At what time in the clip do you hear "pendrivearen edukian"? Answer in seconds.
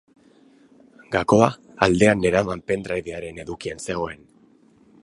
2.73-3.87